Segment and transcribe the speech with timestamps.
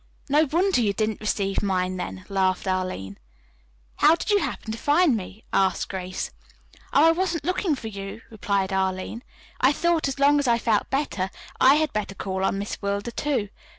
[0.29, 3.19] "No wonder you didn't receive mine then," laughed Arline.
[3.97, 6.31] "How did you happen to find me?" asked Grace.
[6.91, 9.21] "Oh, I wasn't looking for you," replied Arline.
[9.59, 11.29] "I thought as long as I felt better,
[11.59, 13.49] I had better call on Miss Wilder, too.